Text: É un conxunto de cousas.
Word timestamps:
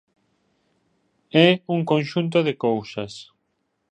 É 1.45 1.49
un 1.75 1.79
conxunto 1.91 2.37
de 2.47 2.53
cousas. 2.65 3.13